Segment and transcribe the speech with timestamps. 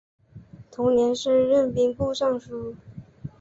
[0.71, 2.75] 同年升任兵部尚书。